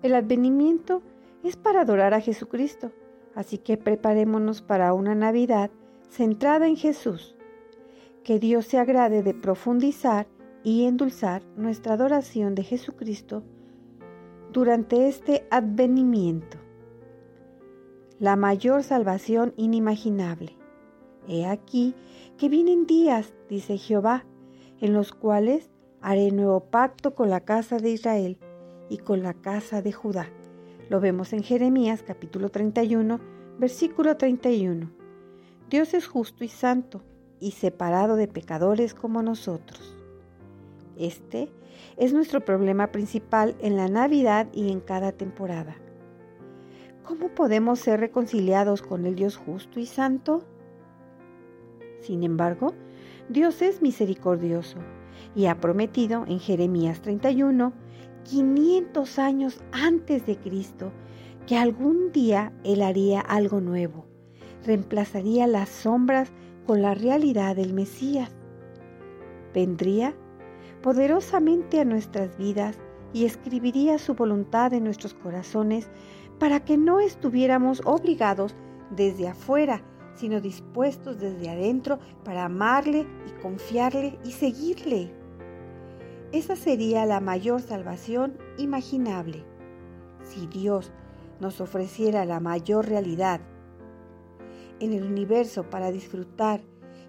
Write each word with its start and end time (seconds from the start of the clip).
El 0.00 0.14
advenimiento 0.14 1.02
es 1.42 1.56
para 1.56 1.80
adorar 1.80 2.14
a 2.14 2.20
Jesucristo, 2.20 2.92
así 3.34 3.58
que 3.58 3.76
preparémonos 3.76 4.62
para 4.62 4.94
una 4.94 5.16
Navidad 5.16 5.70
centrada 6.08 6.68
en 6.68 6.76
Jesús. 6.76 7.36
Que 8.22 8.38
Dios 8.38 8.66
se 8.66 8.78
agrade 8.78 9.22
de 9.22 9.34
profundizar 9.34 10.28
y 10.62 10.84
endulzar 10.84 11.42
nuestra 11.56 11.94
adoración 11.94 12.54
de 12.54 12.62
Jesucristo 12.62 13.42
durante 14.52 15.08
este 15.08 15.46
advenimiento. 15.50 16.58
La 18.20 18.36
mayor 18.36 18.84
salvación 18.84 19.52
inimaginable. 19.56 20.56
He 21.26 21.44
aquí 21.46 21.94
que 22.36 22.48
vienen 22.48 22.86
días, 22.86 23.34
dice 23.48 23.78
Jehová, 23.78 24.24
en 24.80 24.92
los 24.92 25.12
cuales 25.12 25.70
haré 26.00 26.30
nuevo 26.30 26.60
pacto 26.60 27.14
con 27.14 27.30
la 27.30 27.40
casa 27.40 27.78
de 27.78 27.90
Israel 27.90 28.38
y 28.88 28.98
con 28.98 29.22
la 29.22 29.34
casa 29.34 29.82
de 29.82 29.92
Judá. 29.92 30.30
Lo 30.88 31.00
vemos 31.00 31.32
en 31.32 31.42
Jeremías 31.42 32.02
capítulo 32.06 32.48
31, 32.48 33.20
versículo 33.58 34.16
31. 34.16 34.90
Dios 35.68 35.94
es 35.94 36.06
justo 36.06 36.44
y 36.44 36.48
santo 36.48 37.02
y 37.40 37.52
separado 37.52 38.16
de 38.16 38.28
pecadores 38.28 38.94
como 38.94 39.22
nosotros. 39.22 39.94
Este 40.96 41.50
es 41.96 42.12
nuestro 42.12 42.44
problema 42.44 42.90
principal 42.90 43.54
en 43.60 43.76
la 43.76 43.88
Navidad 43.88 44.48
y 44.52 44.72
en 44.72 44.80
cada 44.80 45.12
temporada. 45.12 45.76
¿Cómo 47.04 47.28
podemos 47.28 47.80
ser 47.80 48.00
reconciliados 48.00 48.82
con 48.82 49.06
el 49.06 49.14
Dios 49.14 49.36
justo 49.36 49.80
y 49.80 49.86
santo? 49.86 50.44
Sin 52.00 52.22
embargo, 52.22 52.74
Dios 53.28 53.62
es 53.62 53.82
misericordioso 53.82 54.78
y 55.34 55.46
ha 55.46 55.60
prometido 55.60 56.24
en 56.26 56.38
Jeremías 56.40 57.00
31, 57.00 57.72
500 58.28 59.18
años 59.18 59.62
antes 59.72 60.26
de 60.26 60.36
Cristo, 60.36 60.92
que 61.46 61.56
algún 61.56 62.12
día 62.12 62.52
Él 62.62 62.82
haría 62.82 63.20
algo 63.20 63.62
nuevo, 63.62 64.04
reemplazaría 64.66 65.46
las 65.46 65.70
sombras 65.70 66.30
con 66.66 66.82
la 66.82 66.94
realidad 66.94 67.56
del 67.56 67.72
Mesías. 67.72 68.30
Vendría 69.54 70.14
poderosamente 70.82 71.80
a 71.80 71.86
nuestras 71.86 72.36
vidas 72.36 72.78
y 73.14 73.24
escribiría 73.24 73.98
su 73.98 74.14
voluntad 74.14 74.74
en 74.74 74.84
nuestros 74.84 75.14
corazones 75.14 75.88
para 76.38 76.60
que 76.60 76.76
no 76.76 77.00
estuviéramos 77.00 77.80
obligados 77.86 78.54
desde 78.90 79.28
afuera, 79.28 79.82
sino 80.14 80.42
dispuestos 80.42 81.18
desde 81.18 81.48
adentro 81.48 81.98
para 82.24 82.44
amarle 82.44 83.06
y 83.26 83.40
confiarle 83.40 84.18
y 84.22 84.32
seguirle. 84.32 85.17
Esa 86.30 86.56
sería 86.56 87.06
la 87.06 87.20
mayor 87.20 87.62
salvación 87.62 88.36
imaginable. 88.58 89.44
Si 90.22 90.46
Dios 90.46 90.92
nos 91.40 91.62
ofreciera 91.62 92.26
la 92.26 92.38
mayor 92.38 92.86
realidad 92.86 93.40
en 94.78 94.92
el 94.92 95.04
universo 95.04 95.70
para 95.70 95.90
disfrutar 95.90 96.60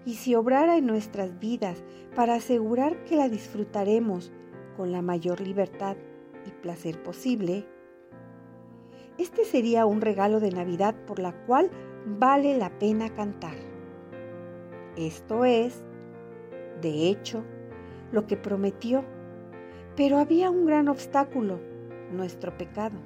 y 0.06 0.14
si 0.14 0.34
obrara 0.34 0.78
en 0.78 0.86
nuestras 0.86 1.38
vidas 1.38 1.82
para 2.16 2.34
asegurar 2.34 3.04
que 3.04 3.16
la 3.16 3.28
disfrutaremos 3.28 4.32
con 4.78 4.90
la 4.90 5.02
mayor 5.02 5.42
libertad 5.42 5.96
y 6.46 6.50
placer 6.62 7.02
posible, 7.02 7.66
este 9.18 9.44
sería 9.44 9.84
un 9.84 10.00
regalo 10.00 10.40
de 10.40 10.50
Navidad 10.50 10.94
por 11.06 11.18
la 11.18 11.32
cual 11.44 11.70
vale 12.06 12.56
la 12.56 12.78
pena 12.78 13.14
cantar. 13.14 13.56
Esto 14.96 15.44
es, 15.44 15.82
de 16.80 17.08
hecho, 17.10 17.44
lo 18.12 18.26
que 18.26 18.36
prometió, 18.36 19.04
pero 19.96 20.18
había 20.18 20.50
un 20.50 20.66
gran 20.66 20.88
obstáculo, 20.88 21.60
nuestro 22.10 22.56
pecado, 22.56 22.98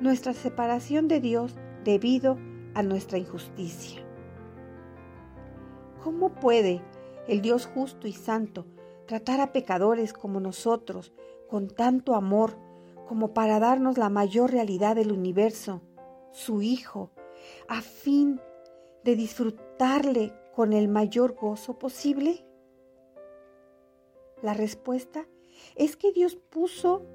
nuestra 0.00 0.32
separación 0.32 1.08
de 1.08 1.20
Dios 1.20 1.56
debido 1.84 2.38
a 2.74 2.82
nuestra 2.82 3.18
injusticia. 3.18 4.02
¿Cómo 6.02 6.34
puede 6.34 6.82
el 7.28 7.40
Dios 7.40 7.66
justo 7.66 8.06
y 8.06 8.12
santo 8.12 8.66
tratar 9.06 9.40
a 9.40 9.52
pecadores 9.52 10.12
como 10.12 10.40
nosotros 10.40 11.12
con 11.48 11.68
tanto 11.68 12.14
amor 12.14 12.58
como 13.06 13.34
para 13.34 13.58
darnos 13.58 13.98
la 13.98 14.08
mayor 14.08 14.50
realidad 14.50 14.96
del 14.96 15.12
universo, 15.12 15.82
su 16.32 16.62
Hijo, 16.62 17.10
a 17.68 17.82
fin 17.82 18.40
de 19.04 19.14
disfrutarle 19.14 20.32
con 20.54 20.72
el 20.72 20.88
mayor 20.88 21.34
gozo 21.34 21.78
posible? 21.78 22.46
La 24.44 24.52
respuesta 24.52 25.26
es 25.74 25.96
que 25.96 26.12
Dios 26.12 26.36
puso 26.36 27.06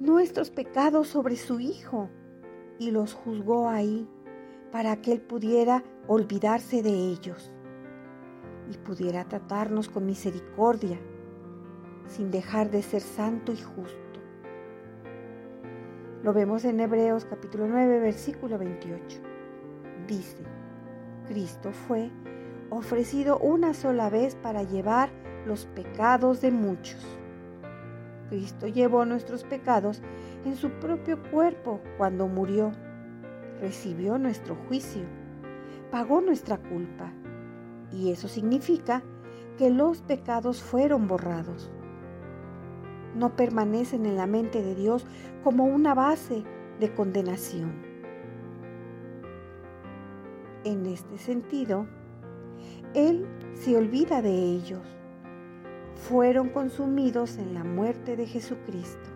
nuestros 0.00 0.50
pecados 0.50 1.08
sobre 1.08 1.36
su 1.36 1.60
Hijo 1.60 2.10
y 2.78 2.90
los 2.90 3.14
juzgó 3.14 3.70
ahí 3.70 4.06
para 4.70 5.00
que 5.00 5.12
Él 5.12 5.22
pudiera 5.22 5.82
olvidarse 6.08 6.82
de 6.82 6.90
ellos 6.90 7.50
y 8.70 8.76
pudiera 8.76 9.24
tratarnos 9.24 9.88
con 9.88 10.04
misericordia 10.04 11.00
sin 12.06 12.30
dejar 12.30 12.70
de 12.70 12.82
ser 12.82 13.00
santo 13.00 13.52
y 13.52 13.56
justo. 13.56 14.20
Lo 16.22 16.34
vemos 16.34 16.66
en 16.66 16.80
Hebreos 16.80 17.24
capítulo 17.24 17.66
9, 17.66 17.98
versículo 17.98 18.58
28. 18.58 19.22
Dice, 20.06 20.44
Cristo 21.26 21.72
fue 21.72 22.10
ofrecido 22.76 23.38
una 23.38 23.74
sola 23.74 24.10
vez 24.10 24.34
para 24.34 24.62
llevar 24.62 25.10
los 25.46 25.66
pecados 25.66 26.40
de 26.40 26.50
muchos. 26.50 27.00
Cristo 28.28 28.66
llevó 28.66 29.04
nuestros 29.04 29.44
pecados 29.44 30.02
en 30.44 30.56
su 30.56 30.70
propio 30.70 31.22
cuerpo 31.30 31.80
cuando 31.98 32.28
murió. 32.28 32.72
Recibió 33.60 34.18
nuestro 34.18 34.56
juicio, 34.66 35.02
pagó 35.90 36.20
nuestra 36.20 36.56
culpa. 36.56 37.12
Y 37.92 38.10
eso 38.10 38.26
significa 38.26 39.02
que 39.58 39.70
los 39.70 40.00
pecados 40.02 40.62
fueron 40.62 41.06
borrados 41.06 41.70
no 43.14 43.36
permanecen 43.36 44.06
en 44.06 44.16
la 44.16 44.26
mente 44.26 44.62
de 44.62 44.74
Dios 44.74 45.06
como 45.44 45.64
una 45.64 45.94
base 45.94 46.44
de 46.80 46.92
condenación. 46.94 47.72
En 50.64 50.86
este 50.86 51.18
sentido, 51.18 51.86
Él 52.94 53.26
se 53.54 53.76
olvida 53.76 54.22
de 54.22 54.30
ellos. 54.30 54.80
Fueron 55.94 56.48
consumidos 56.48 57.38
en 57.38 57.54
la 57.54 57.64
muerte 57.64 58.16
de 58.16 58.26
Jesucristo. 58.26 59.08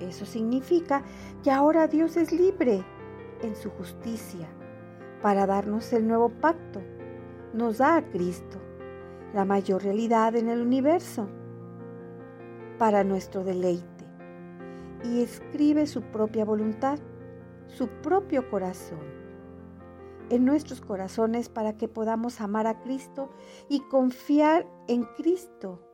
Eso 0.00 0.26
significa 0.26 1.02
que 1.42 1.50
ahora 1.50 1.86
Dios 1.86 2.16
es 2.16 2.32
libre 2.32 2.84
en 3.42 3.56
su 3.56 3.70
justicia 3.70 4.48
para 5.22 5.46
darnos 5.46 5.92
el 5.92 6.06
nuevo 6.06 6.28
pacto. 6.28 6.80
Nos 7.52 7.78
da 7.78 7.96
a 7.96 8.10
Cristo, 8.10 8.58
la 9.34 9.44
mayor 9.44 9.82
realidad 9.82 10.36
en 10.36 10.48
el 10.48 10.60
universo 10.60 11.28
para 12.78 13.02
nuestro 13.04 13.44
deleite 13.44 14.04
y 15.04 15.22
escribe 15.22 15.86
su 15.86 16.02
propia 16.02 16.44
voluntad, 16.44 16.98
su 17.66 17.88
propio 17.88 18.48
corazón 18.50 19.27
en 20.30 20.44
nuestros 20.44 20.80
corazones 20.80 21.48
para 21.48 21.76
que 21.76 21.88
podamos 21.88 22.40
amar 22.40 22.66
a 22.66 22.80
Cristo 22.80 23.30
y 23.68 23.80
confiar 23.80 24.66
en 24.86 25.04
Cristo 25.16 25.84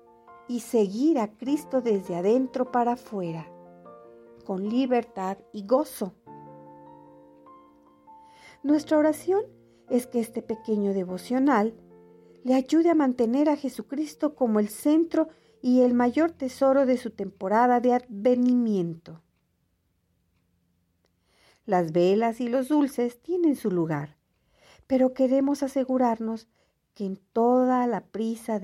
y 0.48 0.60
seguir 0.60 1.18
a 1.18 1.36
Cristo 1.36 1.80
desde 1.80 2.16
adentro 2.16 2.70
para 2.70 2.92
afuera, 2.92 3.50
con 4.44 4.68
libertad 4.68 5.38
y 5.52 5.66
gozo. 5.66 6.14
Nuestra 8.62 8.98
oración 8.98 9.42
es 9.88 10.06
que 10.06 10.20
este 10.20 10.42
pequeño 10.42 10.94
devocional 10.94 11.74
le 12.44 12.54
ayude 12.54 12.90
a 12.90 12.94
mantener 12.94 13.48
a 13.48 13.56
Jesucristo 13.56 14.34
como 14.34 14.60
el 14.60 14.68
centro 14.68 15.28
y 15.62 15.80
el 15.80 15.94
mayor 15.94 16.30
tesoro 16.30 16.84
de 16.84 16.98
su 16.98 17.10
temporada 17.10 17.80
de 17.80 17.94
advenimiento. 17.94 19.22
Las 21.64 21.92
velas 21.92 22.40
y 22.40 22.48
los 22.48 22.68
dulces 22.68 23.22
tienen 23.22 23.56
su 23.56 23.70
lugar, 23.70 24.18
pero 24.86 25.14
queremos 25.14 25.62
asegurarnos 25.62 26.48
que 26.94 27.06
en 27.06 27.16
toda 27.32 27.86
la 27.86 28.02
prisa 28.02 28.52